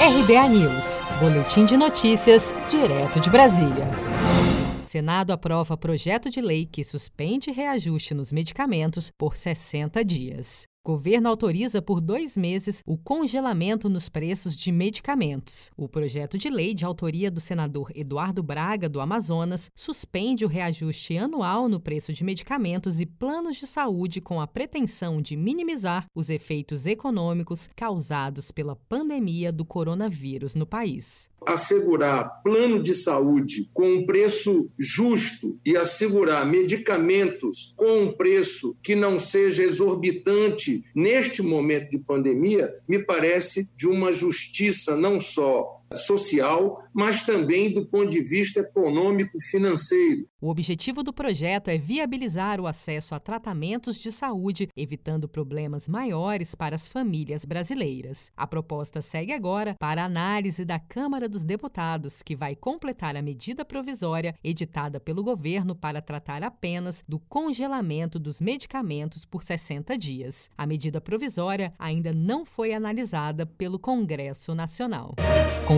RBA 0.00 0.48
News, 0.48 1.00
Boletim 1.20 1.64
de 1.64 1.76
Notícias, 1.76 2.54
direto 2.70 3.18
de 3.18 3.28
Brasília. 3.28 3.90
Senado 4.84 5.32
aprova 5.32 5.76
projeto 5.76 6.30
de 6.30 6.40
lei 6.40 6.64
que 6.66 6.84
suspende 6.84 7.50
reajuste 7.50 8.14
nos 8.14 8.30
medicamentos 8.30 9.10
por 9.10 9.34
60 9.36 10.04
dias. 10.04 10.68
Governo 10.88 11.28
autoriza 11.28 11.82
por 11.82 12.00
dois 12.00 12.34
meses 12.34 12.82
o 12.86 12.96
congelamento 12.96 13.90
nos 13.90 14.08
preços 14.08 14.56
de 14.56 14.72
medicamentos. 14.72 15.70
O 15.76 15.86
projeto 15.86 16.38
de 16.38 16.48
lei 16.48 16.72
de 16.72 16.82
autoria 16.82 17.30
do 17.30 17.42
senador 17.42 17.92
Eduardo 17.94 18.42
Braga, 18.42 18.88
do 18.88 18.98
Amazonas, 18.98 19.70
suspende 19.74 20.46
o 20.46 20.48
reajuste 20.48 21.18
anual 21.18 21.68
no 21.68 21.78
preço 21.78 22.10
de 22.10 22.24
medicamentos 22.24 23.02
e 23.02 23.04
planos 23.04 23.56
de 23.56 23.66
saúde 23.66 24.22
com 24.22 24.40
a 24.40 24.46
pretensão 24.46 25.20
de 25.20 25.36
minimizar 25.36 26.06
os 26.14 26.30
efeitos 26.30 26.86
econômicos 26.86 27.68
causados 27.76 28.50
pela 28.50 28.74
pandemia 28.74 29.52
do 29.52 29.66
coronavírus 29.66 30.54
no 30.54 30.64
país. 30.64 31.28
Assegurar 31.46 32.42
plano 32.42 32.82
de 32.82 32.94
saúde 32.94 33.68
com 33.74 33.92
um 33.92 34.06
preço 34.06 34.70
justo 34.78 35.58
e 35.66 35.76
assegurar 35.76 36.46
medicamentos 36.46 37.74
com 37.76 38.04
um 38.04 38.12
preço 38.12 38.74
que 38.82 38.96
não 38.96 39.20
seja 39.20 39.62
exorbitante 39.62 40.77
neste 40.94 41.42
momento 41.42 41.90
de 41.90 41.98
pandemia, 41.98 42.72
me 42.88 42.98
parece 42.98 43.70
de 43.76 43.86
uma 43.86 44.12
justiça 44.12 44.96
não 44.96 45.20
só 45.20 45.77
social, 45.96 46.82
mas 46.92 47.22
também 47.22 47.72
do 47.72 47.86
ponto 47.86 48.10
de 48.10 48.20
vista 48.20 48.60
econômico 48.60 49.38
financeiro. 49.50 50.28
O 50.40 50.48
objetivo 50.50 51.02
do 51.02 51.12
projeto 51.12 51.68
é 51.68 51.78
viabilizar 51.78 52.60
o 52.60 52.66
acesso 52.66 53.14
a 53.14 53.20
tratamentos 53.20 53.98
de 53.98 54.12
saúde, 54.12 54.68
evitando 54.76 55.28
problemas 55.28 55.88
maiores 55.88 56.54
para 56.54 56.76
as 56.76 56.86
famílias 56.86 57.44
brasileiras. 57.44 58.30
A 58.36 58.46
proposta 58.46 59.02
segue 59.02 59.32
agora 59.32 59.74
para 59.78 60.04
análise 60.04 60.64
da 60.64 60.78
Câmara 60.78 61.28
dos 61.28 61.42
Deputados, 61.42 62.22
que 62.22 62.36
vai 62.36 62.54
completar 62.54 63.16
a 63.16 63.22
medida 63.22 63.64
provisória 63.64 64.34
editada 64.44 65.00
pelo 65.00 65.24
governo 65.24 65.74
para 65.74 66.00
tratar 66.00 66.42
apenas 66.42 67.02
do 67.08 67.18
congelamento 67.18 68.18
dos 68.18 68.40
medicamentos 68.40 69.24
por 69.24 69.42
60 69.42 69.96
dias. 69.98 70.50
A 70.56 70.66
medida 70.66 71.00
provisória 71.00 71.70
ainda 71.78 72.12
não 72.12 72.44
foi 72.44 72.72
analisada 72.72 73.44
pelo 73.44 73.78
Congresso 73.78 74.54
Nacional. 74.54 75.14
Com 75.66 75.77